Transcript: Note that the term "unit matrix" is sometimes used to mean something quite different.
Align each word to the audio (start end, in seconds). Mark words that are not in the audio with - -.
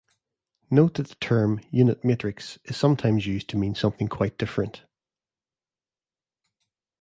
Note 0.71 0.95
that 0.95 1.07
the 1.09 1.15
term 1.21 1.61
"unit 1.69 2.03
matrix" 2.03 2.57
is 2.63 2.75
sometimes 2.75 3.27
used 3.27 3.47
to 3.49 3.55
mean 3.55 3.75
something 3.75 4.07
quite 4.07 4.35
different. 4.35 4.81